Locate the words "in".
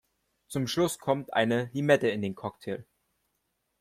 2.07-2.23